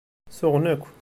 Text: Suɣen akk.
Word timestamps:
Suɣen 0.37 0.65
akk. 0.73 0.83